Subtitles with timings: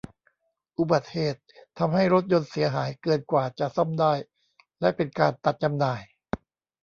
[0.77, 1.43] อุบัติเหตุ
[1.79, 4.13] ทำให้รถยนต์เสียหายเกินกว่าจะซ่อมได้
[4.81, 6.01] และเป็นการตัดจำหน่าย